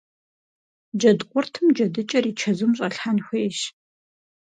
Джэдкъуртым 0.97 1.65
джэдыкӀэр 1.75 2.25
и 2.29 2.33
чэзум 2.39 2.71
щӀэлъхьэн 2.77 3.17
хуейщ. 3.25 3.59